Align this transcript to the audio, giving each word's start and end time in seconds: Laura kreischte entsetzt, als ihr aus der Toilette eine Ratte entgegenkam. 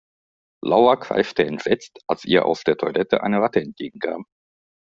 Laura 0.63 0.95
kreischte 0.95 1.45
entsetzt, 1.45 1.99
als 2.07 2.25
ihr 2.25 2.47
aus 2.47 2.63
der 2.63 2.75
Toilette 2.75 3.21
eine 3.21 3.37
Ratte 3.39 3.61
entgegenkam. 3.61 4.25